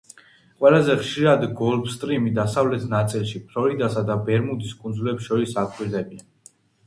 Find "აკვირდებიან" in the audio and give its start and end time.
5.65-6.27